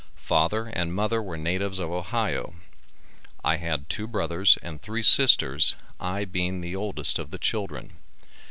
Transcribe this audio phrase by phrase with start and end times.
[0.15, 2.55] Father and mother were natives of Ohio.
[3.43, 7.93] I had two brothers and three sisters, I being the oldest of the children.